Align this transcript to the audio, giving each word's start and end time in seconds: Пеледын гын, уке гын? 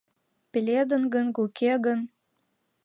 Пеледын 0.51 1.03
гын, 1.13 1.27
уке 1.43 1.71
гын? 1.85 1.99